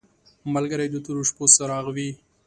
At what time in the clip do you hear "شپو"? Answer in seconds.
1.29-1.45